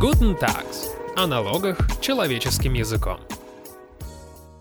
[0.00, 0.90] Guten Tags.
[1.16, 3.18] О налогах человеческим языком.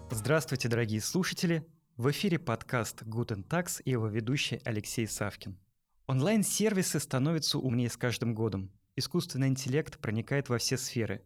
[0.10, 1.64] Здравствуйте, дорогие слушатели!
[1.96, 5.56] В эфире подкаст Guten Tax и его ведущий Алексей Савкин.
[6.08, 8.72] Онлайн-сервисы становятся умнее с каждым годом.
[8.96, 11.22] Искусственный интеллект проникает во все сферы.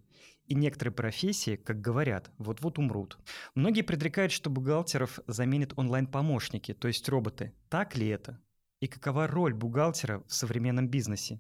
[0.46, 3.18] И некоторые профессии, как говорят, вот-вот умрут.
[3.56, 7.54] Многие предрекают, что бухгалтеров заменят онлайн-помощники, то есть роботы.
[7.70, 8.42] Так ли это?
[8.82, 11.40] И какова роль бухгалтера в современном бизнесе?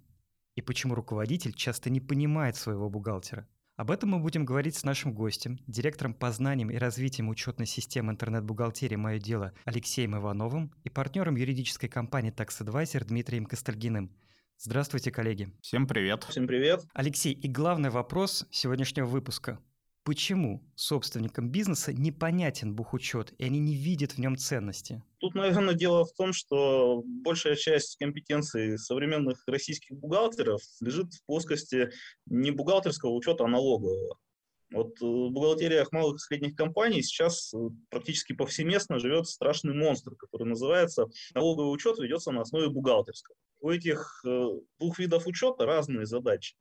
[0.55, 3.47] И почему руководитель часто не понимает своего бухгалтера?
[3.77, 8.11] Об этом мы будем говорить с нашим гостем, директором по знаниям и развитием учетной системы
[8.11, 14.11] интернет-бухгалтерии «Мое дело» Алексеем Ивановым и партнером юридической компании Tax Advisor Дмитрием Костальгиным.
[14.57, 15.51] Здравствуйте, коллеги.
[15.61, 16.25] Всем привет.
[16.25, 16.85] Всем привет.
[16.93, 19.59] Алексей, и главный вопрос сегодняшнего выпуска.
[20.03, 25.03] Почему собственникам бизнеса непонятен бухучет, и они не видят в нем ценности?
[25.19, 31.91] Тут, наверное, дело в том, что большая часть компетенций современных российских бухгалтеров лежит в плоскости
[32.25, 34.17] не бухгалтерского учета, а налогового.
[34.71, 37.57] Вот э, в бухгалтериях малых и средних компаний сейчас э,
[37.89, 43.35] практически повсеместно живет страшный монстр, который называется налоговый учет ведется на основе бухгалтерского.
[43.59, 44.47] У этих э,
[44.79, 46.55] двух видов учета разные задачи.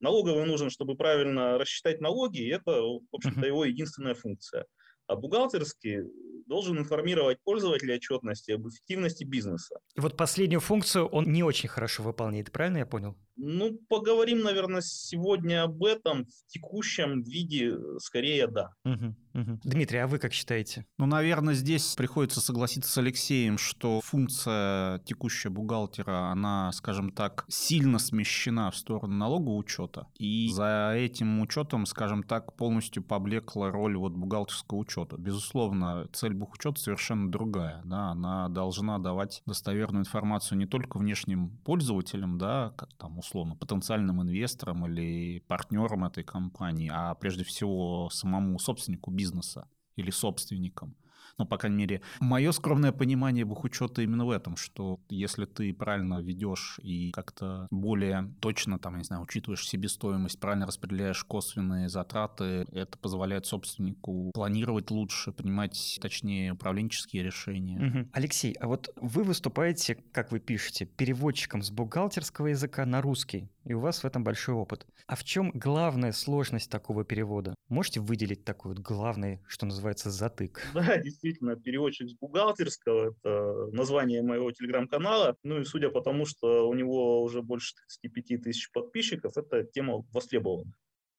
[0.00, 4.66] Налоговый нужен, чтобы правильно рассчитать налоги, и это, в общем-то, его единственная функция.
[5.06, 6.04] А бухгалтерский
[6.46, 9.78] должен информировать пользователя отчетности об эффективности бизнеса.
[9.96, 13.16] И вот последнюю функцию он не очень хорошо выполняет, правильно я понял?
[13.42, 18.74] Ну, поговорим, наверное, сегодня об этом в текущем виде, скорее да.
[18.84, 19.60] Угу, угу.
[19.64, 20.84] Дмитрий, а вы как считаете?
[20.98, 27.98] Ну, наверное, здесь приходится согласиться с Алексеем, что функция текущая бухгалтера, она, скажем так, сильно
[27.98, 34.12] смещена в сторону налогового учета, и за этим учетом, скажем так, полностью поблекла роль вот
[34.12, 35.16] бухгалтерского учета.
[35.16, 42.36] Безусловно, цель бухучета совершенно другая, да, она должна давать достоверную информацию не только внешним пользователям,
[42.36, 49.12] да, как там условно, потенциальным инвесторам или партнерам этой компании, а прежде всего самому собственнику
[49.12, 50.96] бизнеса или собственникам
[51.40, 56.20] ну, по крайней мере, мое скромное понимание бухучета именно в этом, что если ты правильно
[56.20, 62.66] ведешь и как-то более точно, там, я не знаю, учитываешь себестоимость, правильно распределяешь косвенные затраты,
[62.72, 67.78] это позволяет собственнику планировать лучше, принимать, точнее, управленческие решения.
[67.88, 68.08] Угу.
[68.12, 73.72] Алексей, а вот вы выступаете, как вы пишете, переводчиком с бухгалтерского языка на русский, и
[73.72, 74.86] у вас в этом большой опыт.
[75.06, 77.54] А в чем главная сложность такого перевода?
[77.68, 80.60] Можете выделить такой вот главный, что называется, затык?
[80.74, 85.36] Да, действительно действительно переводчик с бухгалтерского, это название моего телеграм-канала.
[85.42, 90.04] Ну и судя по тому, что у него уже больше 35 тысяч подписчиков, эта тема
[90.12, 90.72] востребована.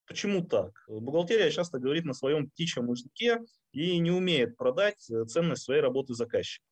[0.08, 0.72] Почему так?
[0.88, 3.40] Бухгалтерия часто говорит на своем птичьем языке
[3.72, 6.66] и не умеет продать ценность своей работы заказчику.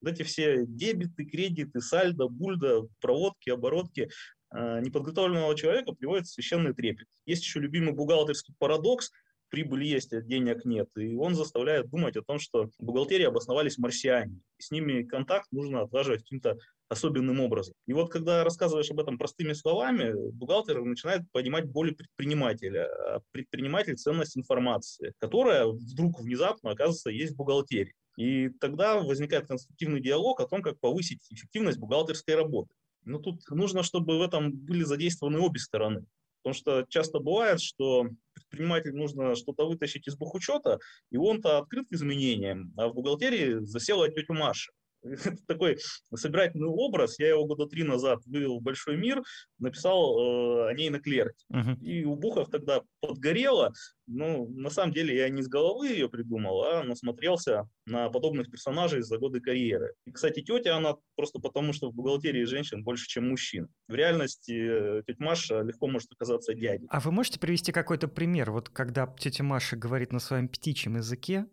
[0.00, 4.08] Вот эти все дебиты, кредиты, сальдо, бульда, проводки, оборотки
[4.54, 7.08] э, неподготовленного человека приводят в священный трепет.
[7.26, 9.10] Есть еще любимый бухгалтерский парадокс–
[9.48, 10.88] прибыль есть, а денег нет.
[10.96, 14.40] И он заставляет думать о том, что в бухгалтерии обосновались марсиане.
[14.58, 16.58] И с ними контакт нужно отлаживать каким-то
[16.88, 17.74] особенным образом.
[17.86, 22.86] И вот когда рассказываешь об этом простыми словами, бухгалтер начинает понимать более предпринимателя.
[22.86, 27.94] А предприниматель– ценность информации, которая вдруг внезапно, оказывается, есть в бухгалтерии.
[28.16, 32.72] И тогда возникает конструктивный диалог о том, как повысить эффективность бухгалтерской работы.
[33.04, 36.04] Но тут нужно, чтобы в этом были задействованы обе стороны.
[36.46, 40.78] Потому что часто бывает, что предпринимателю нужно что-то вытащить из бухучета,
[41.10, 44.70] и он-то открыт к изменениям, а в бухгалтерии засела тетя Маша.
[45.02, 45.78] Это такой
[46.14, 47.18] собирательный образ.
[47.18, 49.24] Я его года три назад вывел в большой мир,
[49.58, 51.44] написал э, о ней на клерке.
[51.52, 51.76] Uh-huh.
[51.80, 53.72] И у Бухов тогда подгорело.
[54.06, 59.02] Ну, на самом деле я не с головы ее придумал, а насмотрелся на подобных персонажей
[59.02, 59.94] за годы карьеры.
[60.04, 63.68] И, кстати, тетя, она просто потому, что в бухгалтерии женщин больше, чем мужчин.
[63.88, 66.86] В реальности э, тетя Маша легко может оказаться дядей.
[66.90, 71.46] А вы можете привести какой-то пример, вот когда тетя Маша говорит на своем птичьем языке,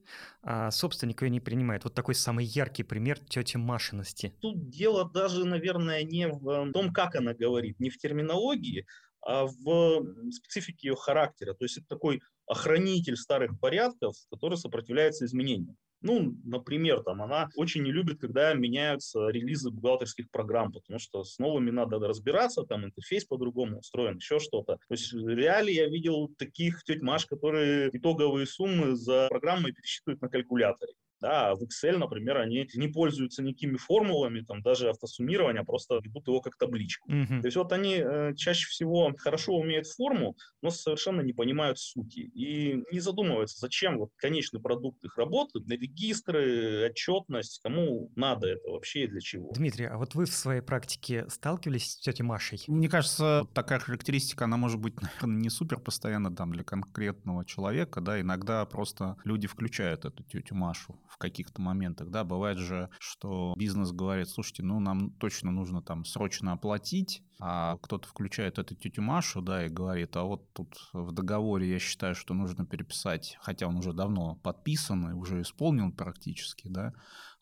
[0.43, 1.83] а собственник ее не принимает?
[1.83, 4.33] Вот такой самый яркий пример тети Машиности.
[4.41, 8.85] Тут дело даже, наверное, не в том, как она говорит, не в терминологии,
[9.25, 11.53] в специфике ее характера.
[11.53, 15.77] То есть это такой охранитель старых порядков, который сопротивляется изменениям.
[16.01, 21.39] Ну, например, там она очень не любит, когда меняются релизы бухгалтерских программ, потому что с
[21.39, 24.73] новыми надо разбираться, там интерфейс по-другому устроен, еще что-то.
[24.73, 30.27] То есть реале я видел таких теть Маш, которые итоговые суммы за программой пересчитывают на
[30.27, 30.91] калькуляторе.
[31.23, 36.27] Да, в Excel, например, они не пользуются никакими формулами, там даже автосуммирования, а просто ведут
[36.27, 37.09] его как табличку.
[37.09, 37.39] Мгм.
[37.39, 42.19] То есть вот они э, чаще всего хорошо умеют форму, но совершенно не понимают сути
[42.19, 48.69] и не задумываются, зачем вот конечный продукт их работы, для регистры, отчетность, кому надо это
[48.69, 49.49] вообще и для чего.
[49.53, 52.61] Дмитрий, а вот вы в своей практике сталкивались с тетей Машей?
[52.67, 57.45] Мне кажется, вот такая характеристика, она может быть, наверное, не супер постоянно там для конкретного
[57.45, 62.89] человека, да, иногда просто люди включают эту тетю Машу в каких-то моментах, да, бывает же,
[63.00, 68.75] что бизнес говорит, слушайте, ну нам точно нужно там срочно оплатить, а кто-то включает эту
[68.75, 73.38] тетю Машу, да, и говорит, а вот тут в договоре я считаю, что нужно переписать,
[73.42, 76.94] хотя он уже давно подписан и уже исполнен практически, да,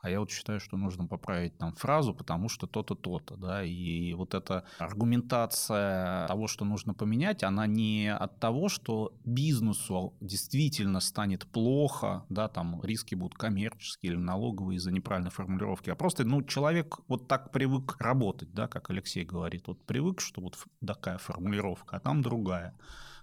[0.01, 4.13] а я вот считаю, что нужно поправить там фразу, потому что то-то, то-то, да, и
[4.13, 11.45] вот эта аргументация того, что нужно поменять, она не от того, что бизнесу действительно станет
[11.45, 16.99] плохо, да, там риски будут коммерческие или налоговые из-за неправильной формулировки, а просто, ну, человек
[17.07, 21.99] вот так привык работать, да, как Алексей говорит, вот привык, что вот такая формулировка, а
[21.99, 22.75] там другая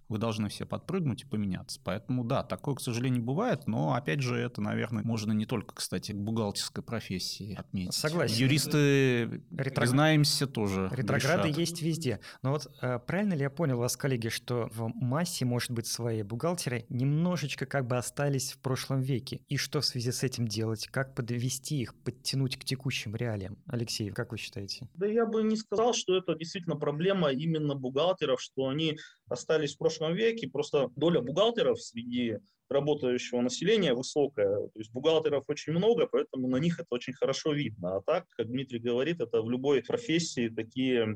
[0.08, 1.80] вы должны все подпрыгнуть и поменяться.
[1.84, 6.12] Поэтому да, такое, к сожалению, бывает, но опять же это, наверное, можно не только, кстати,
[6.12, 7.94] к бухгалтерской профессии отметить.
[7.94, 8.36] Согласен.
[8.36, 11.58] Юристы, Ретрог- признаемся, тоже Ретрограды грешат.
[11.58, 12.20] есть везде.
[12.42, 16.22] Но вот э, правильно ли я понял вас, коллеги, что в массе, может быть, свои
[16.22, 19.40] бухгалтеры немножечко как бы остались в прошлом веке?
[19.48, 20.88] И что в связи с этим делать?
[20.88, 23.58] Как подвести их, подтянуть к текущим реалиям?
[23.66, 24.88] Алексей, как вы считаете?
[24.94, 28.98] Да я бы не сказал, что это действительно проблема именно бухгалтеров, что они
[29.28, 30.48] остались в прошлом веке.
[30.48, 32.38] Просто доля бухгалтеров среди
[32.68, 34.68] работающего населения высокая.
[34.68, 37.96] То есть бухгалтеров очень много, поэтому на них это очень хорошо видно.
[37.96, 41.06] А так, как Дмитрий говорит, это в любой профессии такие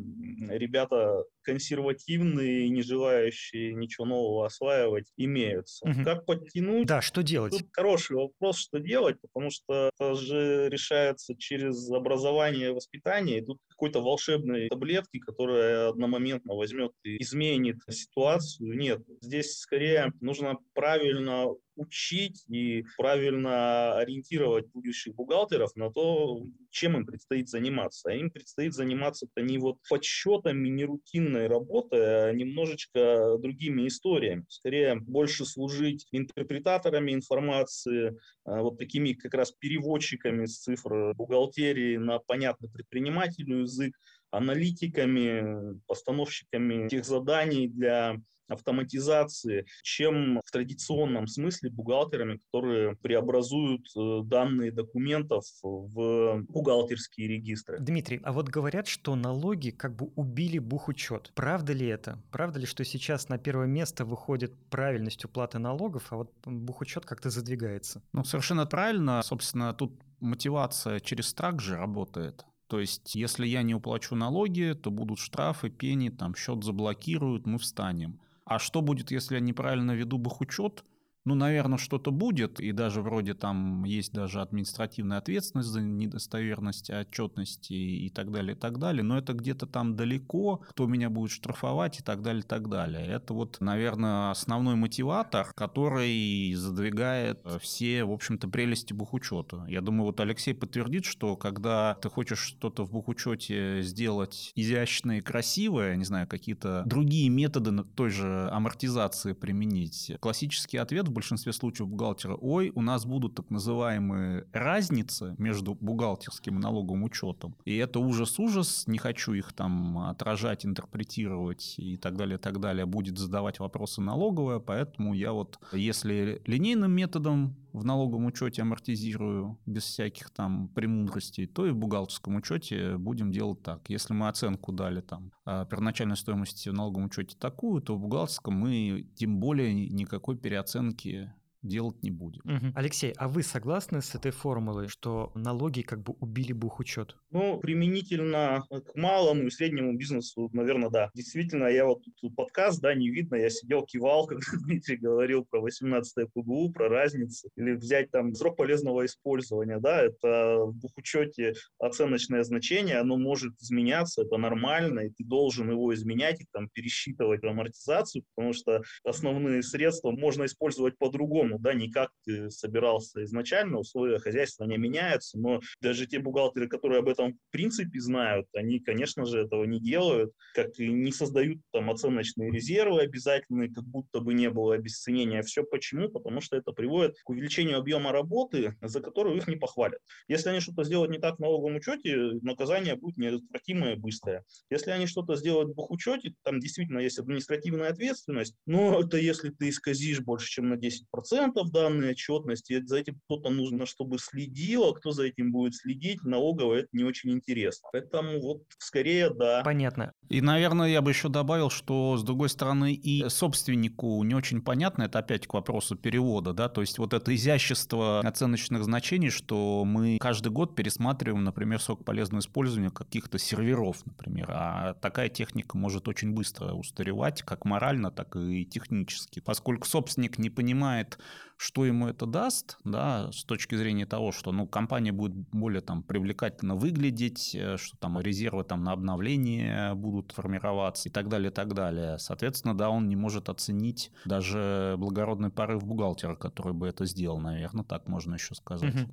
[0.49, 5.87] ребята консервативные, не желающие ничего нового осваивать, имеются.
[5.87, 6.05] Мгм.
[6.05, 6.87] Как подтянуть?
[6.87, 7.53] Да, что делать?
[7.53, 13.44] Тут хороший вопрос, что делать, потому что это же решается через образование и воспитание, и
[13.44, 19.00] тут какой-то волшебной таблетки, которая одномоментно возьмет и изменит ситуацию, нет.
[19.20, 21.46] Здесь скорее нужно правильно
[21.76, 28.10] учить и правильно ориентировать будущих бухгалтеров на то, чем им предстоит заниматься.
[28.10, 34.44] А им предстоит заниматься-то не вот подсчетами, не рутинной работой, а немножечко другими историями.
[34.48, 42.18] Скорее, больше служить интерпретаторами информации, а, вот такими как раз переводчиками с цифр бухгалтерии на
[42.18, 43.96] понятный предпринимателю язык,
[44.30, 48.16] аналитиками, постановщиками тех заданий для
[48.52, 57.78] автоматизации, чем в традиционном смысле бухгалтерами, которые преобразуют э, данные документов в бухгалтерские регистры.
[57.81, 61.32] Дмитрий, а вот говорят, что налоги как бы убили бухучет.
[61.34, 62.22] Правда ли это?
[62.31, 67.31] Правда ли, что сейчас на первое место выходит правильность уплаты налогов, а вот бухучет как-то
[67.31, 68.02] задвигается?
[68.12, 69.22] Ну, совершенно правильно.
[69.22, 72.44] Собственно, тут мотивация через страх же работает.
[72.69, 77.58] То есть, если я не уплачу налоги, то будут штрафы, пени, там счет заблокируют, мы
[77.58, 78.19] встанем.
[78.44, 80.84] А что будет, если я неправильно веду бухучет?
[81.24, 87.72] Ну, наверное, что-то будет, и даже вроде там есть даже административная ответственность за недостоверность отчетности
[87.72, 92.00] и так далее, и так далее, но это где-то там далеко, кто меня будет штрафовать
[92.00, 93.06] и так далее, и так далее.
[93.06, 99.64] Это вот, наверное, основной мотиватор, который задвигает все, в общем-то, прелести бухучета.
[99.68, 105.20] Я думаю, вот Алексей подтвердит, что когда ты хочешь что-то в бухучете сделать изящное и
[105.20, 111.88] красивое, не знаю, какие-то другие методы той же амортизации применить, классический ответ в большинстве случаев
[111.88, 117.55] бухгалтера, ой, у нас будут так называемые разницы между бухгалтерским и налоговым учетом.
[117.64, 122.87] И это ужас-ужас, не хочу их там отражать, интерпретировать и так далее, и так далее,
[122.87, 129.85] будет задавать вопросы налоговая, поэтому я вот, если линейным методом в налоговом учете амортизирую без
[129.85, 133.88] всяких там премудростей, то и в бухгалтерском учете будем делать так.
[133.88, 138.55] Если мы оценку дали там а, первоначальной стоимости в налоговом учете такую, то в бухгалтерском
[138.55, 142.40] мы тем более никакой переоценки делать не будем.
[142.45, 142.73] Мгм.
[142.75, 147.16] Алексей, а вы согласны с этой формулой, что налоги как бы убили бухучет?
[147.31, 151.11] Ну, применительно к малому и среднему бизнесу, наверное, да.
[151.14, 155.61] Действительно, я вот тут подкаст, да, не видно, я сидел, кивал, когда Дмитрий говорил про
[155.61, 157.49] 18 ПГУ, про разницу.
[157.57, 164.23] Или взять там срок полезного использования, да, это в бухучете оценочное значение, оно может изменяться,
[164.23, 170.11] это нормально, и ты должен его изменять и там пересчитывать амортизацию, потому что основные средства
[170.11, 171.51] можно использовать по-другому.
[171.52, 176.68] По-другому, да, не как ты собирался изначально, условия хозяйства не меняются, но даже те бухгалтеры,
[176.68, 181.12] которые об этом в принципе знают, они, конечно же, этого не делают, как и не
[181.12, 185.42] создают там оценочные резервы обязательные, как будто бы не было обесценения.
[185.42, 186.09] Все почему?
[186.09, 190.00] Потому что это приводит к увеличению объема работы, за которую их не похвалят.
[190.28, 194.44] Если они что-то сделают не так в налоговом учете, наказание будет неотвратимое и быстрое.
[194.71, 199.68] Если они что-то сделают в бухучете, там действительно есть административная ответственность, но это если ты
[199.68, 205.11] исказишь больше, чем на 10% данной отчетности, за этим кто-то нужно, чтобы следил, а кто
[205.11, 207.88] за этим будет следить, налогово это не очень интересно.
[207.92, 209.62] Поэтому вот скорее да.
[209.64, 210.12] Понятно.
[210.28, 215.04] И, наверное, я бы еще добавил, что, с другой стороны, и собственнику не очень понятно,
[215.04, 220.18] это опять к вопросу перевода, да, то есть вот это изящество оценочных значений, что мы
[220.18, 226.32] каждый год пересматриваем, например, срок полезного использования каких-то серверов, например, а такая техника может очень
[226.32, 231.18] быстро устаревать, как морально, так и технически, поскольку собственник не понимает,
[231.56, 236.02] что ему это даст, да, с точки зрения того, что, ну, компания будет более там
[236.02, 241.54] привлекательно выглядеть, э, что там резервы там на обновление будут формироваться и так далее, и
[241.54, 242.18] так далее.
[242.18, 247.84] Соответственно, да, он не может оценить даже благородный порыв бухгалтера, который бы это сделал, наверное,
[247.84, 248.94] так можно еще сказать.
[248.94, 249.12] Угу.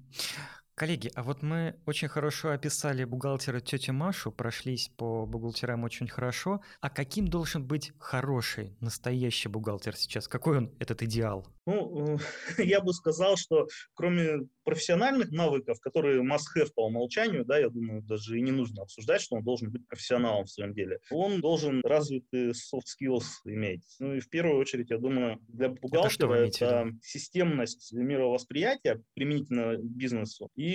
[0.79, 6.61] Коллеги, а вот мы очень хорошо описали бухгалтера тети Машу, прошлись по бухгалтерам очень хорошо.
[6.79, 10.29] А каким должен быть хороший, настоящий бухгалтер сейчас?
[10.29, 11.45] Какой он, этот идеал?
[11.65, 12.17] Ну,
[12.57, 18.37] я бы сказал, что кроме профессиональных навыков, которые must-have по умолчанию, да, я думаю, даже
[18.37, 20.99] и не нужно обсуждать, что он должен быть профессионалом в своем деле.
[21.11, 23.83] Он должен развитые soft skills иметь.
[23.99, 30.49] Ну и в первую очередь, я думаю, для бухгалтера это, это системность мировосприятия применительно бизнесу
[30.55, 30.68] и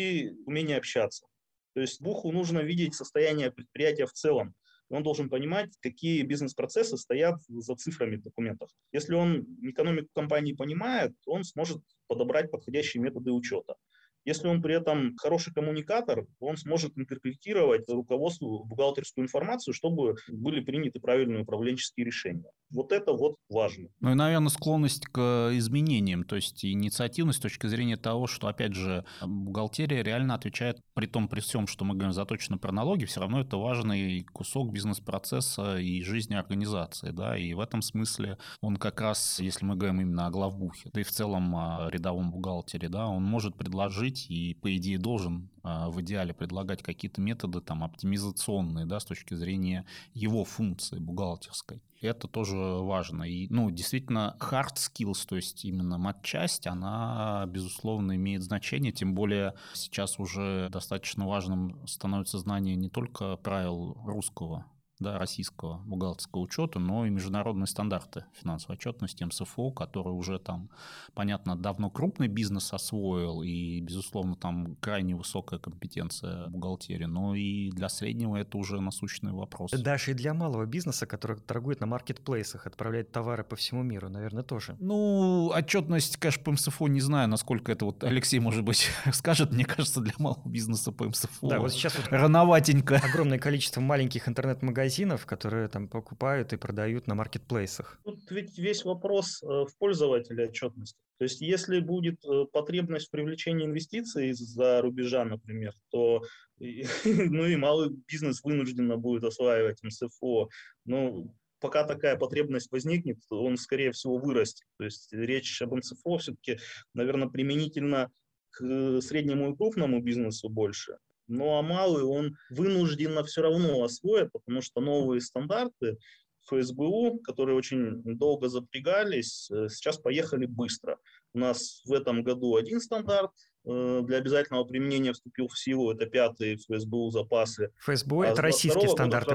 [0.47, 1.27] умение общаться.
[1.75, 4.55] То есть Буху нужно видеть состояние предприятия в целом
[4.95, 8.71] он должен понимать, какие бизнес-процессы стоят за цифрами в документах.
[8.93, 13.77] Если он экономику компании понимает, он сможет подобрать подходящие методы учета.
[14.25, 21.01] Если он при этом хороший коммуникатор, он сможет интерпретировать руководству бухгалтерскую информацию, чтобы были приняты
[21.01, 22.51] правильные управленческие решения.
[22.71, 23.89] Вот это вот важно.
[24.01, 28.75] Ну и, наверное, склонность к изменениям, то есть инициативность с точки зрения того, что, опять
[28.75, 33.21] же, бухгалтерия реально отвечает, при том, при всем, что мы говорим заточено про налоги, все
[33.21, 39.01] равно это важный кусок бизнес-процесса и жизни организации, да, и в этом смысле он как
[39.01, 43.07] раз, если мы говорим именно о главбухе, да и в целом о рядовом бухгалтере, да,
[43.07, 47.83] он может предложить быть и, по идее, должен а, в идеале предлагать какие-то методы там
[47.83, 51.83] оптимизационные, да, с точки зрения его функции бухгалтерской.
[52.01, 53.25] Это тоже важно.
[53.25, 59.55] И, ну, действительно, hard skills, то есть именно матчасть, она, безусловно, имеет значение, тем более
[59.73, 64.67] сейчас уже достаточно важным становится знание не только правил русского
[65.01, 70.71] да, российского бухгалтерского учета, но и международные стандарты финансовой отчетности МСФО, которые уже там,
[71.15, 77.89] понятно, давно крупный бизнес освоил, и, безусловно, там крайне высокая компетенция бухгалтерии, но и для
[77.89, 79.73] среднего это уже насущный вопрос.
[79.73, 84.45] Даже и для малого бизнеса, который торгует на маркетплейсах, отправляет товары по всему миру, наверное,
[84.45, 84.77] тоже.
[84.79, 89.65] Ну, отчетность, конечно, по МСФО не знаю, насколько это вот Алексей, может быть, скажет, мне
[89.65, 91.49] кажется, для малого бизнеса по МСФО.
[91.49, 93.01] Да, вот сейчас вот рановатенько.
[93.05, 97.99] Огромное количество маленьких интернет-магазинов магазинов, которые там покупают и продают на маркетплейсах.
[98.05, 100.99] Тут ведь весь вопрос э, в пользователе отчетности.
[101.19, 106.23] То есть если будет э, потребность в привлечении инвестиций из-за рубежа, например, то
[107.05, 110.49] ну и малый бизнес вынужденно будет осваивать МСФО.
[110.85, 114.67] Ну, пока такая потребность возникнет, он, скорее всего, вырастет.
[114.79, 116.59] То есть речь об МСФО все-таки,
[116.93, 118.11] наверное, применительно
[118.51, 120.99] к среднему и крупному бизнесу больше.
[121.27, 125.99] Ну а малый он вынужденно все равно освоит, потому что новые стандарты
[126.47, 130.99] ФСБУ, которые очень долго запрягались, э, сейчас поехали быстро.
[131.33, 133.31] У нас в этом году один стандарт
[133.65, 137.71] для обязательного применения вступил в силу, это пятый ФСБУ запасы.
[137.79, 139.29] ФСБУ а это российский стандарт.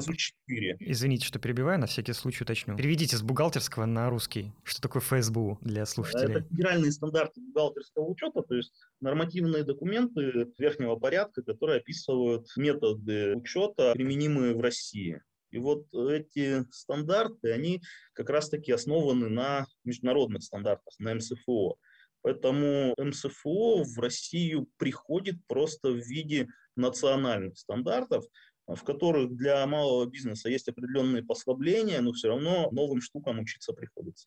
[0.79, 2.75] Извините, что перебиваю, на всякий случай уточню.
[2.75, 4.51] Переведите с бухгалтерского на русский.
[4.63, 6.35] Что такое ФСБУ для слушателей?
[6.35, 13.93] Это федеральные стандарты бухгалтерского учета, то есть нормативные документы верхнего порядка, которые описывают методы учета,
[13.93, 15.21] применимые в России.
[15.51, 17.81] И вот эти стандарты, они
[18.13, 21.75] как раз-таки основаны на международных стандартах, на МСФО.
[22.21, 28.25] Поэтому МСФО в Россию приходит просто в виде национальных стандартов,
[28.67, 34.25] в которых для малого бизнеса есть определенные послабления, но все равно новым штукам учиться приходится.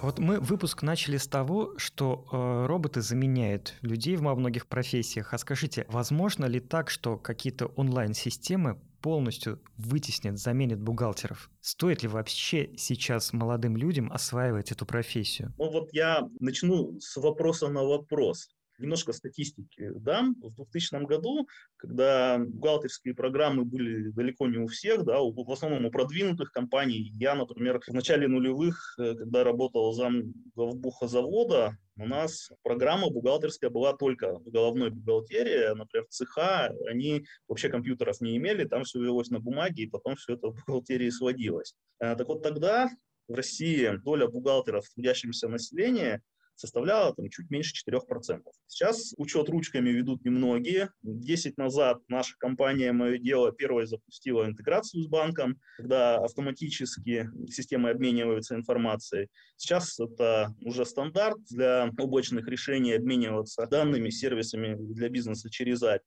[0.00, 5.34] Вот мы выпуск начали с того, что э, роботы заменяют людей во многих профессиях.
[5.34, 11.50] А скажите, возможно ли так, что какие-то онлайн-системы полностью вытеснит, заменит бухгалтеров?
[11.60, 15.52] Стоит ли вообще сейчас молодым людям осваивать эту профессию?
[15.58, 20.36] Ну вот я начну с вопроса на вопрос немножко статистики дам.
[20.40, 25.90] В 2000 году, когда бухгалтерские программы были далеко не у всех, да, в основном у
[25.90, 32.50] продвинутых компаний, я, например, в начале нулевых, э, когда работал зам главбуха завода, у нас
[32.62, 38.84] программа бухгалтерская была только в головной бухгалтерии, например, цеха, они вообще компьютеров не имели, там
[38.84, 41.74] все велось на бумаге, и потом все это в бухгалтерии сводилось.
[42.00, 42.88] Э, так вот тогда
[43.26, 46.22] в России доля бухгалтеров в трудящемся населения
[46.58, 48.42] составляла там, чуть меньше 4%.
[48.66, 50.90] Сейчас учет ручками ведут немногие.
[51.02, 58.56] Десять назад наша компания «Мое дело» первой запустила интеграцию с банком, когда автоматически системы обмениваются
[58.56, 59.28] информацией.
[59.56, 66.00] Сейчас это уже стандарт для облачных решений обмениваться данными, сервисами для бизнеса через API.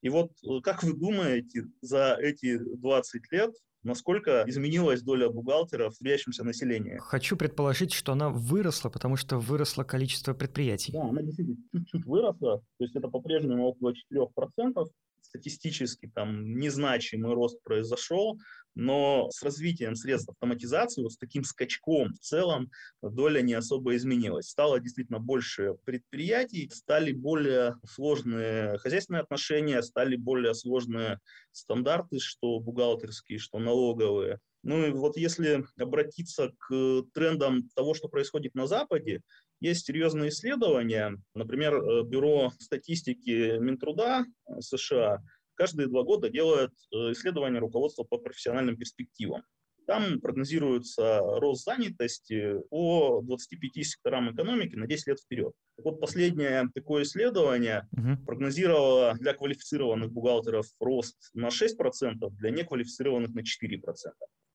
[0.00, 3.50] И вот э, как вы думаете, за эти 20 лет
[3.88, 6.98] насколько изменилась доля бухгалтеров в трудящемся населении.
[6.98, 10.92] Хочу предположить, что она выросла, потому что выросло количество предприятий.
[10.92, 14.86] Да, она действительно чуть-чуть выросла, то есть это по-прежнему около 4%,
[15.22, 18.38] статистически там незначимый рост произошел,
[18.78, 22.70] но с развитием средств автоматизации, вот с таким скачком в целом
[23.02, 24.48] доля не особо изменилась.
[24.48, 31.18] Стало действительно больше предприятий, стали более сложные хозяйственные отношения, стали более сложные
[31.50, 34.38] стандарты, что бухгалтерские, что налоговые.
[34.62, 39.22] Ну и вот если обратиться к трендам того, что происходит на Западе,
[39.60, 41.20] есть серьезные исследования.
[41.34, 45.18] Например, э, Бюро статистики Минтруда э, США
[45.58, 49.42] каждые два года делает э, исследования руководства по профессиональным перспективам.
[49.86, 55.52] Там прогнозируется рост занятости по 25 секторам экономики на 10 лет вперед.
[55.78, 58.22] вот последнее такое исследование угу.
[58.24, 63.82] прогнозировало для квалифицированных бухгалтеров рост на 6%, для неквалифицированных на 4%.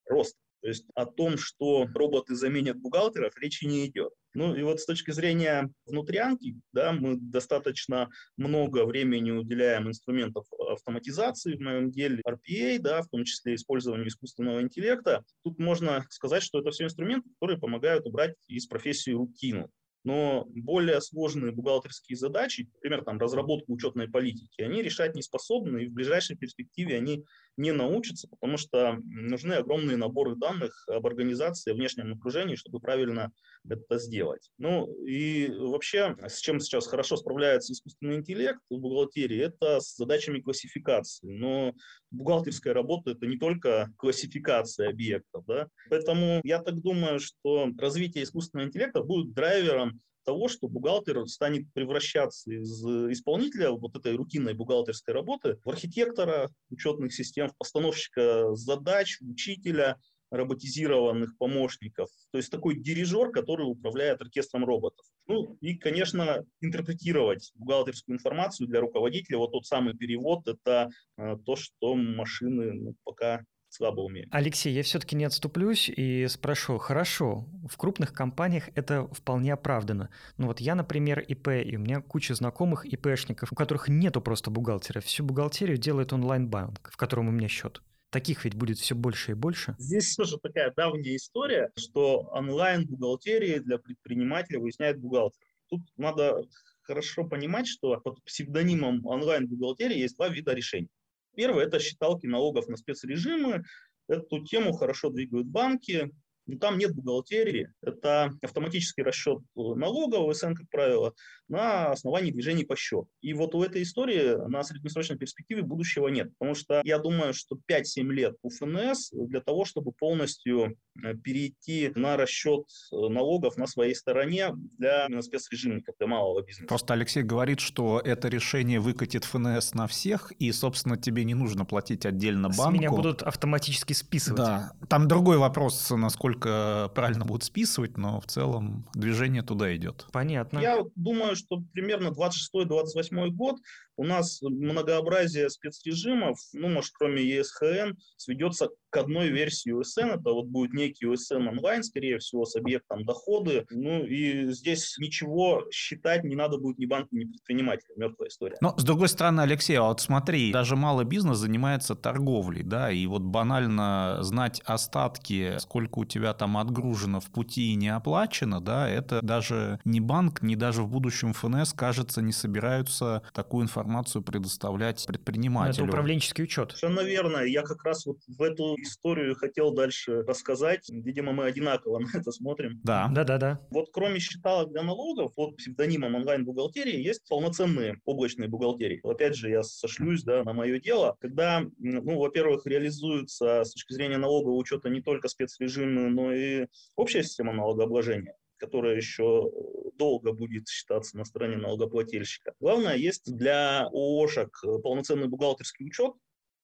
[0.05, 0.37] Рост.
[0.61, 4.13] То есть о том, что роботы заменят бухгалтеров, речи не идет.
[4.33, 11.55] Ну и вот с точки зрения внутрянки, да, мы достаточно много времени уделяем инструментов автоматизации
[11.55, 15.23] в моем деле, RPA, да, в том числе использованию искусственного интеллекта.
[15.43, 19.69] Тут можно сказать, что это все инструменты, которые помогают убрать из профессии рутину
[20.03, 25.87] но более сложные бухгалтерские задачи, например, там, разработку учетной политики, они решать не способны, и
[25.87, 27.23] в ближайшей перспективе они
[27.57, 33.31] не научатся, потому что нужны огромные наборы данных об организации, внешнем окружении, чтобы правильно
[33.67, 34.49] это сделать.
[34.57, 40.39] Ну и вообще, с чем сейчас хорошо справляется искусственный интеллект в бухгалтерии, это с задачами
[40.39, 41.27] классификации.
[41.27, 41.73] Но
[42.11, 45.45] бухгалтерская работа– это не только классификация объектов.
[45.45, 45.67] Да?
[45.89, 52.51] Поэтому я так думаю, что развитие искусственного интеллекта будет драйвером того, что бухгалтер станет превращаться
[52.51, 59.97] из исполнителя вот этой рутинной бухгалтерской работы в архитектора учетных систем, в постановщика задач, учителя,
[60.33, 62.09] роботизированных помощников.
[62.31, 65.05] То есть такой дирижер, который управляет оркестром роботов.
[65.27, 69.37] Ну и, конечно, интерпретировать бухгалтерскую информацию для руководителя.
[69.37, 74.29] Вот тот самый перевод– это э, то, что машины ну, пока слабо умеют.
[74.31, 80.09] Алексей, я все-таки не отступлюсь и спрошу, хорошо, в крупных компаниях это вполне оправдано.
[80.37, 84.51] Ну вот я, например, ИП, и у меня куча знакомых ИПшников, у которых нету просто
[84.51, 85.01] бухгалтера.
[85.01, 87.81] Всю бухгалтерию делает онлайн-банк, в котором у меня счет.
[88.11, 89.75] Таких ведь будет все больше и больше.
[89.79, 95.41] Здесь тоже такая давняя история, что онлайн-бухгалтерии для предпринимателя выясняет бухгалтер.
[95.69, 96.43] Тут надо
[96.83, 100.89] хорошо понимать, что под псевдонимом онлайн-бухгалтерии есть два вида решений.
[101.35, 103.63] Первое– это считалки налогов на спецрежимы.
[104.07, 106.11] Эту тему хорошо двигают банки,
[106.45, 107.71] но там нет бухгалтерии.
[107.81, 111.13] Это автоматический расчет налогов, ВСН, как правило,
[111.47, 113.07] на основании движений по счету.
[113.21, 116.31] И вот у этой истории на среднесрочной перспективе будущего нет.
[116.37, 121.91] Потому что я думаю, что 5-7 лет у ФНС для того, чтобы полностью э, перейти
[121.95, 126.67] на расчет э, налогов на своей стороне для спецрежимников, для малого бизнеса.
[126.67, 131.65] Просто Алексей говорит, что это решение выкатит ФНС на всех, и, собственно, тебе не нужно
[131.65, 132.75] платить отдельно банку.
[132.75, 134.37] С меня будут автоматически списывать.
[134.37, 134.71] Да.
[134.89, 140.07] Там другой вопрос, насколько правильно будут списывать, но в целом движение туда идет.
[140.11, 140.59] Понятно.
[140.59, 143.57] Я думаю, что примерно 26-28 год
[143.95, 150.19] у нас многообразие спецрежимов, ну, может, кроме ЕСХН, сведется к одной версии USN.
[150.19, 153.65] Это вот будет некий USN онлайн, скорее всего, с объектом доходы.
[153.71, 157.93] Ну и здесь ничего считать не надо будет ни банку, ни предпринимателю.
[157.97, 158.57] Мертвая история.
[158.61, 163.05] Но, с другой стороны, Алексей, а вот смотри, даже малый бизнес занимается торговлей, да, и
[163.07, 168.87] вот банально знать остатки, сколько у тебя там отгружено в пути и не оплачено, да,
[168.87, 173.82] это даже не банк, не даже в будущем ФНС, кажется, не собираются такую информацию
[174.21, 175.83] предоставлять предпринимателю.
[175.83, 176.71] Но это управленческий учет.
[176.71, 177.37] Совершенно верно.
[177.39, 180.89] Я как раз вот в эту историю хотел дальше рассказать.
[180.89, 182.79] Видимо, мы одинаково на это смотрим.
[182.83, 183.09] Да.
[183.11, 183.59] Да-да-да.
[183.69, 189.01] Вот кроме считалок для налогов, под псевдонимом онлайн-бухгалтерии есть полноценные облачные бухгалтерии.
[189.03, 191.15] Опять же, я сошлюсь да, на мое дело.
[191.19, 197.23] Когда, ну, во-первых, реализуется с точки зрения налогового учета не только спецрежимы, но и общая
[197.23, 199.51] система налогообложения которая еще
[199.97, 202.53] долго будет считаться на стороне налогоплательщика.
[202.59, 206.13] Главное, есть для ООшек полноценный бухгалтерский учет,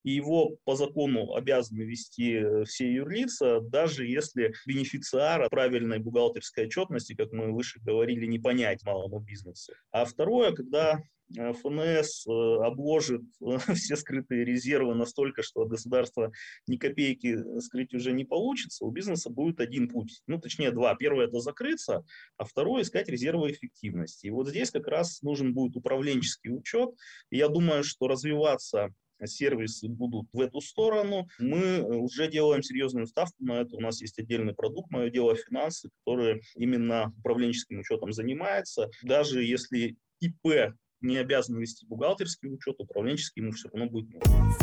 [0.04, 7.16] и его по закону обязаны вести э, все юрлица, даже если бенефициара правильной бухгалтерской отчетности,
[7.16, 9.74] как мы выше говорили, не понять малому бизнесу.
[9.92, 11.02] А второе, когда
[11.38, 12.32] э, ФНС э,
[12.64, 13.24] обложит
[13.76, 16.32] все скрытые резервы настолько, что государство
[16.66, 20.22] ни копейки скрыть уже не получится, у бизнеса будет один путь.
[20.28, 20.96] Ну, точнее, два.
[20.96, 22.06] Первое– это закрыться,
[22.38, 24.28] а второе– искать резервы эффективности.
[24.28, 26.92] И вот здесь как раз нужен будет управленческий учет.
[27.32, 28.94] И я думаю, что развиваться
[29.26, 31.28] сервисы будут в эту сторону.
[31.40, 33.76] Мы уже делаем серьезную ставку на это.
[33.76, 38.90] У нас есть отдельный продукт «Мое дело финансы», который именно управленческим учетом занимается.
[39.04, 44.54] Даже если ИП не обязан вести бухгалтерский учет, управленческий ему все равно будет нужен.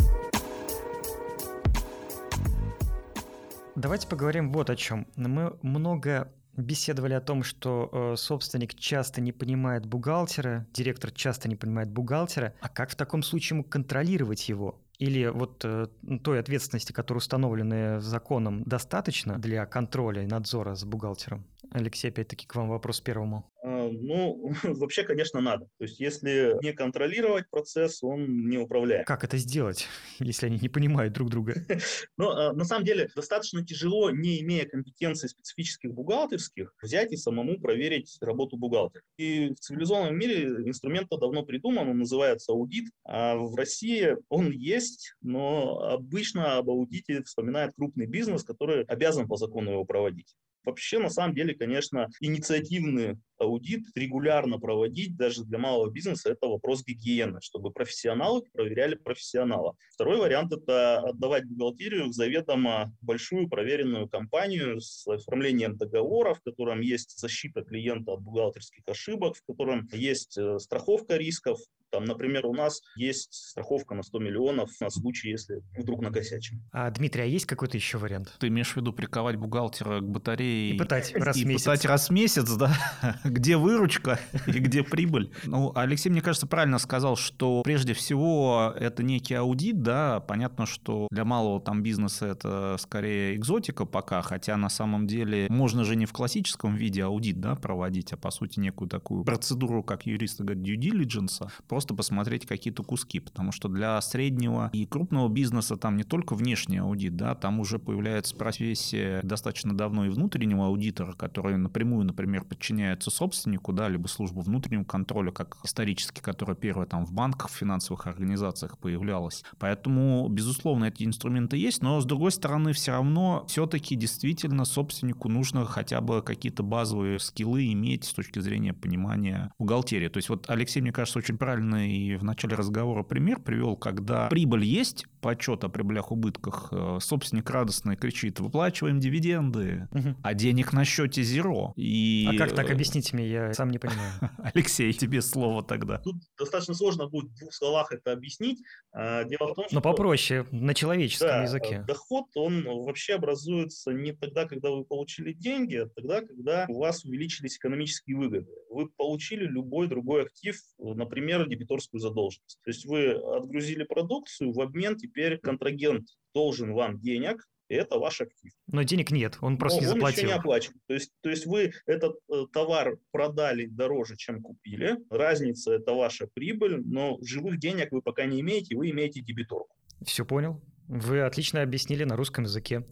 [3.75, 5.07] Давайте поговорим вот о чем.
[5.15, 11.55] Мы много беседовали о том, что э, собственник часто не понимает бухгалтера, директор часто не
[11.55, 12.53] понимает бухгалтера.
[12.59, 14.81] А как в таком случае ему контролировать его?
[14.97, 15.87] Или вот э,
[16.23, 21.45] той ответственности, которая установлена законом, достаточно для контроля и надзора с бухгалтером?
[21.71, 23.51] Алексей, опять-таки к вам вопрос первому.
[23.63, 25.65] А, ну, вообще, конечно, надо.
[25.77, 29.05] То есть, если не контролировать процесс, он не управляем.
[29.05, 29.87] Как это сделать,
[30.19, 31.55] если они не понимают друг друга?
[32.17, 37.59] Ну, а, на самом деле, достаточно тяжело, не имея компетенций специфических бухгалтерских, взять и самому
[37.59, 39.03] проверить работу бухгалтера.
[39.17, 42.89] И в цивилизованном мире инструмент давно придуман, он называется аудит.
[43.05, 49.37] А в России он есть, но обычно об аудите вспоминает крупный бизнес, который обязан по
[49.37, 50.35] закону его проводить.
[50.67, 56.83] Вообще, на самом деле, конечно, инициативный аудит регулярно проводить даже для малого бизнеса– это вопрос
[56.83, 59.77] гигиены, чтобы профессионалы проверяли профессионала.
[59.93, 66.81] Второй вариант– это отдавать бухгалтерию в заведомо большую проверенную компанию с оформлением договора, в котором
[66.81, 72.53] есть защита клиента от бухгалтерских ошибок, в котором есть э, страховка рисков, там, например, у
[72.53, 76.61] нас есть страховка на 100 миллионов на случай, если вдруг накосячим.
[76.71, 78.35] А, Дмитрий, а есть какой-то еще вариант?
[78.39, 80.75] Ты имеешь в виду приковать бухгалтера к батарее?
[80.75, 81.63] И пытать раз и в месяц.
[81.63, 82.73] пытать раз в месяц, да?
[83.23, 85.31] где выручка и где прибыль?
[85.45, 91.07] Ну, Алексей, мне кажется, правильно сказал, что прежде всего это некий аудит, да, понятно, что
[91.11, 96.05] для малого там бизнеса это скорее экзотика пока, хотя на самом деле можно же не
[96.05, 100.63] в классическом виде аудит, да, проводить, а по сути некую такую процедуру, как юристы говорят,
[100.63, 106.03] due diligence, просто посмотреть какие-то куски, потому что для среднего и крупного бизнеса там не
[106.03, 112.03] только внешний аудит, да, там уже появляется профессия достаточно давно и внутреннего аудитора, который напрямую,
[112.05, 117.51] например, подчиняется собственнику, да, либо службу внутреннего контроля, как исторически, которая первая там в банках,
[117.51, 119.43] в финансовых организациях появлялась.
[119.59, 125.63] Поэтому, безусловно, эти инструменты есть, но с другой стороны, все равно все-таки действительно собственнику нужно
[125.65, 130.07] хотя бы какие-то базовые скиллы иметь с точки зрения понимания бухгалтерии.
[130.07, 134.27] То есть вот Алексей, мне кажется, очень правильно и в начале разговора пример привел, когда
[134.27, 140.15] прибыль есть, почет о прибылях убытках, э, собственник радостно кричит, выплачиваем дивиденды, угу.
[140.23, 141.73] а денег на счете зеро.
[141.75, 142.25] И...
[142.29, 144.13] А как так, объясните мне, я сам не понимаю.
[144.53, 145.97] Алексей, тебе слово тогда.
[145.97, 148.63] Тут достаточно сложно будет в двух словах это объяснить.
[148.93, 149.75] А, дело в том, что...
[149.75, 151.83] Но попроще, на человеческом да, языке.
[151.85, 157.03] Доход, он вообще образуется не тогда, когда вы получили деньги, а тогда, когда у вас
[157.03, 158.47] увеличились экономические выгоды.
[158.69, 162.59] Вы получили любой другой актив, например, дебиторскую задолженность.
[162.63, 168.21] То есть вы отгрузили продукцию, в обмен теперь контрагент должен вам денег, и это ваш
[168.21, 168.51] актив.
[168.67, 170.23] Но денег нет, он просто Но не заплатил.
[170.23, 170.73] Он еще не оплачен.
[170.87, 176.27] То есть, то есть вы этот э, товар продали дороже, чем купили, разница– это ваша
[176.33, 179.75] прибыль, но живых денег вы пока не имеете, вы имеете дебиторку.
[180.05, 180.61] Все понял.
[180.87, 182.85] Вы отлично объяснили на русском языке.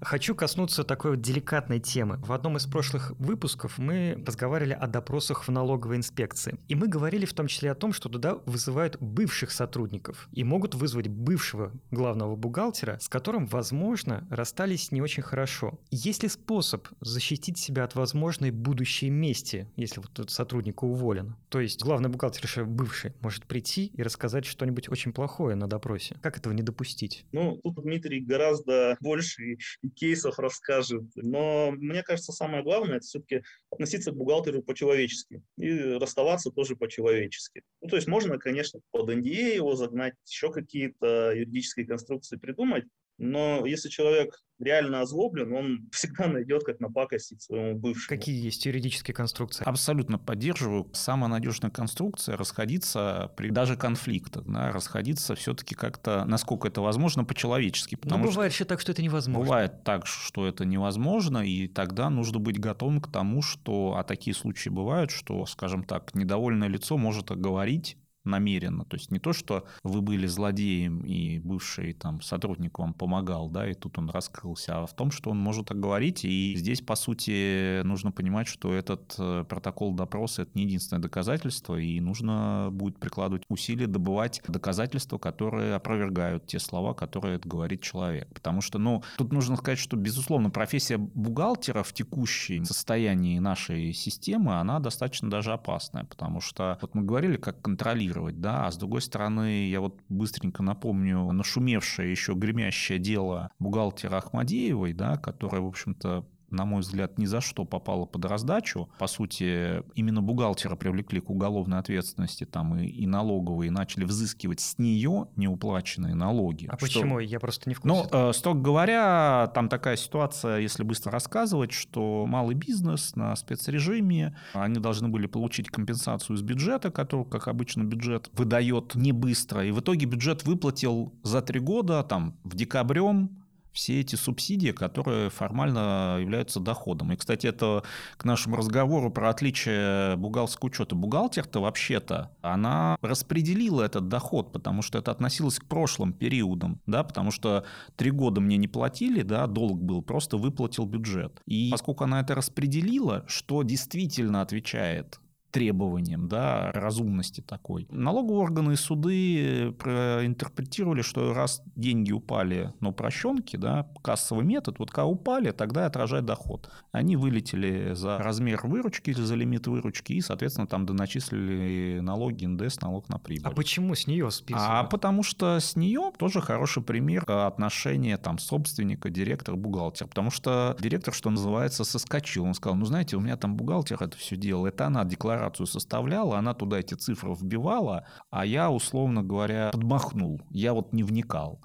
[0.00, 2.18] Хочу коснуться такой вот деликатной темы.
[2.18, 6.56] В одном из прошлых выпусков мы разговаривали о допросах в налоговой инспекции.
[6.68, 10.74] И мы говорили в том числе о том, что туда вызывают бывших сотрудников и могут
[10.74, 15.80] вызвать бывшего главного бухгалтера, с которым, возможно, расстались не очень хорошо.
[15.90, 21.34] Есть ли способ защитить себя от возможной будущей мести, если вот этот сотрудник уволен?
[21.48, 26.16] То есть главный бухгалтер, еще бывший, может прийти и рассказать что-нибудь очень плохое на допросе.
[26.22, 27.26] Как этого не допустить?
[27.32, 29.56] Ну, тут Дмитрий гораздо больше
[29.90, 31.04] кейсов расскажет.
[31.14, 37.62] Но мне кажется, самое главное, это все-таки относиться к бухгалтеру по-человечески и расставаться тоже по-человечески.
[37.80, 42.84] Ну, то есть можно, конечно, под NDA его загнать, еще какие-то юридические конструкции придумать,
[43.18, 48.18] но если человек реально озлоблен, он всегда найдет, как напакостить своему бывшему.
[48.18, 49.64] Какие есть юридические конструкции?
[49.64, 50.90] Абсолютно поддерживаю.
[50.92, 57.94] Самая надежная конструкция расходиться при даже конфликтах, да, расходиться все-таки как-то, насколько это возможно, по-человечески.
[57.96, 58.62] Ну, потому Но бывает что...
[58.62, 59.44] еще так, что это невозможно.
[59.44, 64.34] Бывает так, что это невозможно, и тогда нужно быть готовым к тому, что, а такие
[64.34, 67.96] случаи бывают, что, скажем так, недовольное лицо может оговорить
[68.28, 68.84] намеренно.
[68.84, 73.68] То есть не то, что вы были злодеем и бывший там сотрудник вам помогал, да,
[73.68, 76.24] и тут он раскрылся, а в том, что он может оговорить.
[76.24, 81.76] И здесь, по сути, нужно понимать, что этот э, протокол допроса– это не единственное доказательство,
[81.76, 88.28] и нужно будет прикладывать усилия добывать доказательства, которые опровергают те слова, которые говорит человек.
[88.34, 94.58] Потому что, ну, тут нужно сказать, что, безусловно, профессия бухгалтера в текущем состоянии нашей системы,
[94.58, 98.76] она достаточно даже опасная, потому что вот мы говорили, как контролировать регулировать, да, а с
[98.76, 105.66] другой стороны, я вот быстренько напомню нашумевшее еще гремящее дело бухгалтера Ахмадеевой, да, которая, в
[105.66, 108.88] общем-то, на мой взгляд, ни за что попала под раздачу.
[108.98, 114.60] По сути, именно бухгалтера привлекли к уголовной ответственности там и, и налоговые, и начали взыскивать
[114.60, 116.66] с нее неуплаченные налоги.
[116.66, 116.86] А что...
[116.86, 117.18] почему?
[117.18, 118.08] Я просто не в курсе.
[118.12, 124.36] Ну, э, строго говоря, там такая ситуация, если быстро рассказывать, что малый бизнес на спецрежиме,
[124.52, 129.64] они должны были получить компенсацию из бюджета, который, как обычно, бюджет выдает не быстро.
[129.64, 133.38] И в итоге бюджет выплатил за три года, там, в декабрем
[133.72, 137.12] все эти субсидии, которые формально являются доходом.
[137.12, 137.82] И, кстати, это
[138.16, 140.94] к нашему разговору про отличие бухгалтерского учета.
[140.94, 147.30] Бухгалтер-то вообще-то, она распределила этот доход, потому что это относилось к прошлым периодам, да, потому
[147.30, 147.64] что
[147.96, 151.40] три года мне не платили, да, долг был, просто выплатил бюджет.
[151.46, 157.86] И поскольку она это распределила, что действительно отвечает требованиям, да, разумности такой.
[157.90, 164.90] Налоговые органы и суды проинтерпретировали, что раз деньги упали на упрощенке, да, кассовый метод, вот
[164.90, 166.70] когда упали, тогда отражает доход.
[166.92, 172.80] Они вылетели за размер выручки или за лимит выручки и, соответственно, там доначислили налоги, НДС,
[172.80, 173.50] налог на прибыль.
[173.50, 174.70] А почему с нее списывают?
[174.70, 180.08] А потому что с нее тоже хороший пример отношения там собственника, директора, бухгалтера.
[180.08, 182.44] Потому что директор, что называется, соскочил.
[182.44, 185.66] Он сказал, ну, знаете, у меня там бухгалтер это все делал, это она декларация декларацию
[185.66, 190.40] составляла, она туда эти цифры вбивала, а я, условно говоря, подмахнул.
[190.50, 191.60] Я вот не вникал.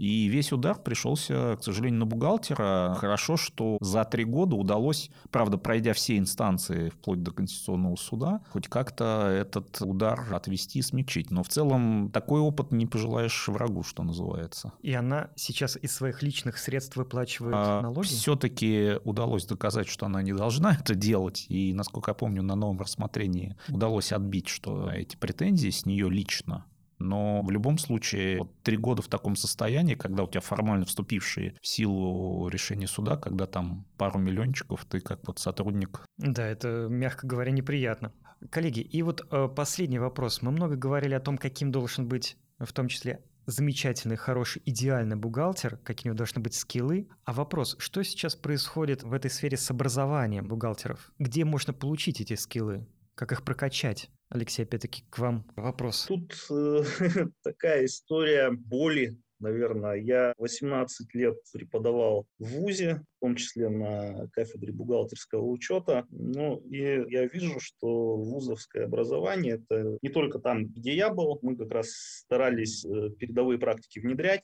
[0.00, 2.96] И весь удар пришелся, к сожалению, на бухгалтера.
[2.98, 8.66] Хорошо, что за три года удалось, правда, пройдя все инстанции вплоть до Конституционного суда, хоть
[8.66, 11.30] как-то этот удар отвести и смягчить.
[11.30, 14.72] Но в целом такой опыт не пожелаешь врагу, что называется.
[14.80, 18.06] И она сейчас из своих личных средств выплачивает а, налоги?
[18.06, 21.44] Все-таки удалось доказать, что она не должна это делать.
[21.50, 26.64] И, насколько я помню, на новом рассмотрении удалось отбить, что эти претензии с нее лично
[27.00, 31.56] но в любом случае, вот три года в таком состоянии, когда у тебя формально вступившие
[31.60, 36.02] в силу решения суда, когда там пару миллиончиков, ты как вот сотрудник.
[36.18, 38.12] Да, это, мягко говоря, неприятно.
[38.50, 40.42] Коллеги, и вот э, последний вопрос.
[40.42, 45.78] Мы много говорили о том, каким должен быть, в том числе, замечательный, хороший, идеальный бухгалтер,
[45.78, 47.08] какими должны быть скиллы.
[47.24, 51.12] А вопрос, что сейчас происходит в этой сфере с образованием бухгалтеров?
[51.18, 52.86] Где можно получить эти скиллы?
[53.14, 54.10] Как их прокачать?
[54.30, 56.06] Алексей, опять-таки к вам вопрос.
[56.06, 56.84] Тут э,
[57.42, 59.94] такая история боли, наверное.
[59.94, 66.06] Я 18 лет преподавал в ВУЗе, в том числе на кафедре бухгалтерского учета.
[66.10, 66.78] Ну, и
[67.10, 71.88] я вижу, что вузовское образование– это не только там, где я был, мы как раз
[71.90, 74.42] старались э, передовые практики внедрять,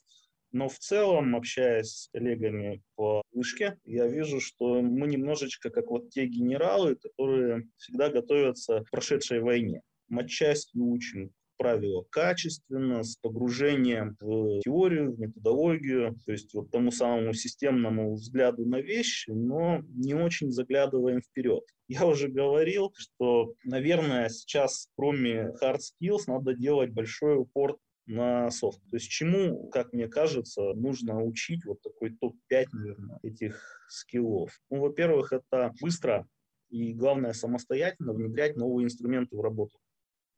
[0.57, 6.09] но в целом, общаясь с коллегами по вышке, я вижу, что мы немножечко как вот
[6.09, 9.83] те генералы, которые всегда готовятся к прошедшей войне.
[10.09, 17.35] Матчастью учим правила качественно, с погружением в теорию, в методологию, то есть вот тому самому
[17.35, 21.65] системному взгляду на вещи, но не очень заглядываем вперед.
[21.89, 28.81] Я уже говорил, что, наверное, сейчас кроме hard skills надо делать большой упор на софт.
[28.91, 34.59] То есть чему, как мне кажется, нужно учить вот такой топ-5, наверное, этих скиллов.
[34.71, 36.27] Ну, во-первых, это быстро
[36.71, 39.79] и, главное, самостоятельно внедрять новые инструменты в работу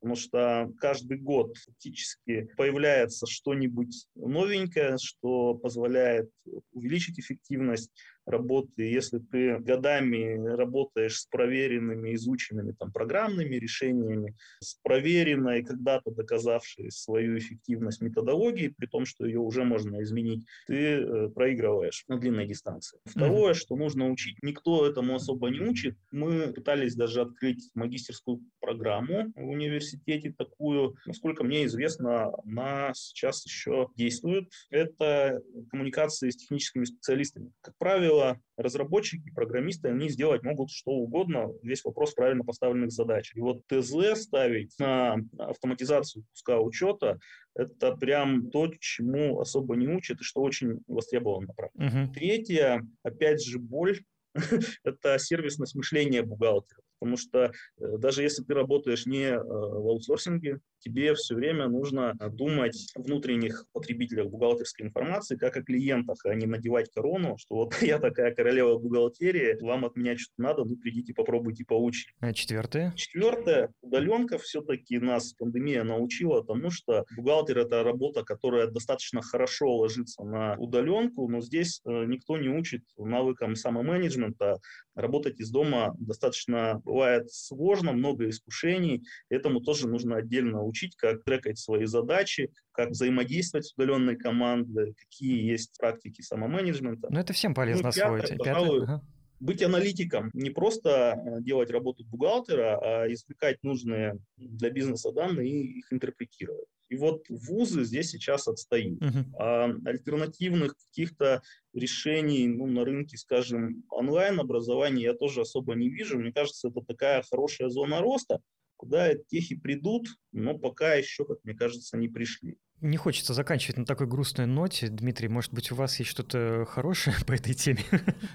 [0.01, 6.31] потому что каждый год фактически появляется что-нибудь новенькое, что позволяет
[6.73, 7.91] увеличить эффективность
[8.29, 8.83] работы.
[8.83, 17.39] Если ты годами работаешь с проверенными, изученными там, программными решениями, с проверенной, когда-то доказавшей свою
[17.39, 22.99] эффективность методологией, при том, что ее уже можно изменить, ты э, проигрываешь на длинной дистанции.
[23.05, 23.57] Второе, mm-hmm.
[23.57, 25.97] что нужно учить, никто этому особо не учит.
[26.11, 33.89] Мы пытались даже открыть магистерскую программу в университете, такую, насколько мне известно, она сейчас еще
[33.97, 34.51] действует.
[34.71, 37.53] Это коммуникации с техническими специалистами.
[37.61, 43.33] Как правило, правило, разработчики, программисты, они сделать могут что угодно, весь вопрос правильно поставленных задач.
[43.35, 47.19] И вот ТЗ ставить на автоматизацию куска учета,
[47.55, 51.53] это прям то, чему особо не учат и что очень востребовано.
[51.75, 52.13] Угу.
[52.15, 54.01] Третье, опять же, боль
[54.85, 56.81] это сервисность мышления бухгалтера.
[56.99, 57.51] Потому что э,
[57.99, 63.67] даже если ты работаешь не э, в аутсорсинге, тебе все время нужно думать о внутренних
[63.73, 68.79] потребителях бухгалтерской информации, как о клиентах, а не надевать корону, что вот я такая королева
[68.79, 72.15] бухгалтерии, вам от меня что-то надо, ну придите, попробуйте поучить.
[72.21, 72.93] А четвертое?
[72.97, 73.73] Четвертое.
[73.81, 80.55] Удаленка все-таки нас пандемия научила тому, что бухгалтер– это работа, которая достаточно хорошо ложится на
[80.57, 84.59] удаленку, но здесь э, никто не учит навыкам самоменеджмента.
[84.95, 91.59] Работать из дома достаточно бывает сложно, много искушений, этому тоже нужно отдельно учить, как трекать
[91.59, 97.09] свои задачи, как взаимодействовать с удаленной командой, какие есть практики самоменеджмента.
[97.11, 98.39] Ну, это всем полезно ну, пятое, освоить.
[98.39, 99.03] Пожалуй, Ага.
[99.41, 105.79] Быть аналитиком, не просто э, делать работу бухгалтера, а извлекать нужные для бизнеса данные и
[105.79, 106.67] их интерпретировать.
[106.89, 109.01] И вот вузы здесь сейчас отстают.
[109.01, 109.25] Uh-huh.
[109.39, 111.43] А альтернативных каких-то
[111.75, 116.19] решений ну, на рынке, скажем, онлайн-образования я тоже особо не вижу.
[116.19, 118.41] Мне кажется, это такая хорошая зона роста,
[118.77, 122.57] куда техи придут, но пока еще, как мне кажется, не пришли.
[122.81, 124.89] Не хочется заканчивать на такой грустной ноте.
[124.89, 127.85] Дмитрий, может быть, у вас есть что-то хорошее по этой теме?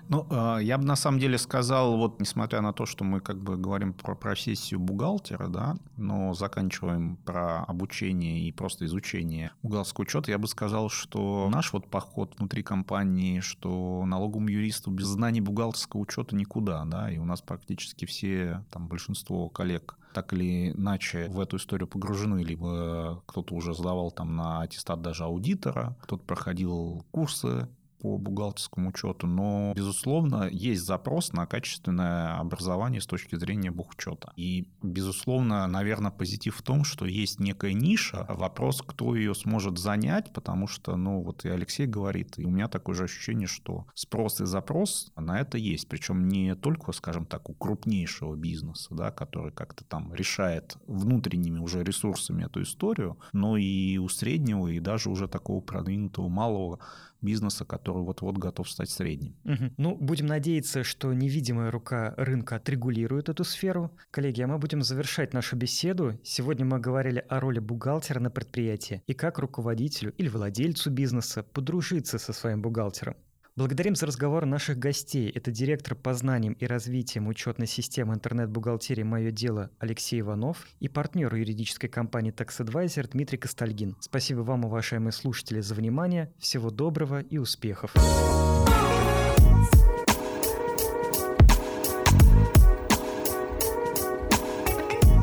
[0.09, 3.41] Ну, а, я бы на самом деле сказал, вот несмотря на то, что мы как
[3.41, 10.31] бы говорим про профессию бухгалтера, да, но заканчиваем про обучение и просто изучение бухгалтерского учета,
[10.31, 16.01] я бы сказал, что наш вот поход внутри компании, что налоговому юристу без знаний бухгалтерского
[16.01, 21.39] учета никуда, да, и у нас практически все, там, большинство коллег так или иначе в
[21.39, 27.67] эту историю погружены, либо кто-то уже сдавал там на аттестат даже аудитора, кто-то проходил курсы
[28.03, 34.33] по бухгалтерскому учету, но, безусловно, есть запрос на качественное образование с точки зрения бухучета.
[34.35, 40.33] И, безусловно, наверное, позитив в том, что есть некая ниша, вопрос, кто ее сможет занять,
[40.33, 44.41] потому что, ну, вот и Алексей говорит, и у меня такое же ощущение, что спрос
[44.41, 49.53] и запрос на это есть, причем не только, скажем так, у крупнейшего бизнеса, да, который
[49.53, 55.29] как-то там решает внутренними уже ресурсами эту историю, но и у среднего, и даже уже
[55.29, 56.79] такого продвинутого малого
[57.23, 59.35] бизнеса, который вот-вот готов стать средним.
[59.45, 59.73] Угу.
[59.77, 63.91] Ну, будем надеяться, что невидимая рука рынка отрегулирует эту сферу.
[64.11, 66.19] Коллеги, а мы будем завершать нашу беседу.
[66.23, 72.17] Сегодня мы говорили о роли бухгалтера на предприятии и как руководителю или владельцу бизнеса подружиться
[72.17, 73.15] со своим бухгалтером.
[73.55, 75.29] Благодарим за разговор наших гостей.
[75.29, 81.35] Это директор по знаниям и развитием учетной системы интернет-бухгалтерии «Мое дело» Алексей Иванов и партнер
[81.35, 83.95] юридической компании Tax Advisor Дмитрий Костальгин.
[83.99, 86.33] Спасибо вам, уважаемые слушатели, за внимание.
[86.39, 87.93] Всего доброго и успехов.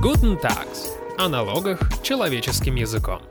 [0.01, 0.87] Guten Tags.
[1.19, 3.23] О налогах человеческим языком.